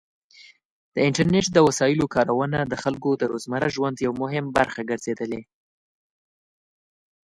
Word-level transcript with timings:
د 0.93 0.97
انټرنیټ 1.07 1.47
د 1.53 1.57
وسایلو 1.67 2.05
کارونه 2.15 2.59
د 2.71 2.73
خلکو 2.83 3.09
د 3.17 3.23
روزمره 3.31 3.67
ژوند 3.75 3.97
یو 4.05 4.13
مهم 4.21 4.45
برخه 4.57 4.81
ګرځېدلې. 4.89 5.41